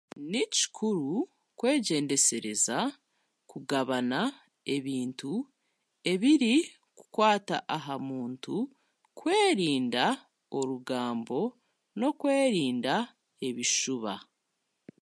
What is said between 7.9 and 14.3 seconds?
muntu kwerinda orugambo n'okwerinda ebishuba